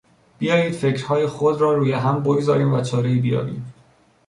[0.39, 3.73] بیایید فکرهای خود را روی هم بگذاریم و چارهای بیابیم.